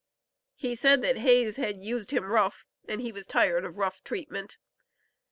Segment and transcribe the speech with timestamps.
[0.55, 4.57] He said that Hayes had used him "rough," and he was "tired of rough treatment."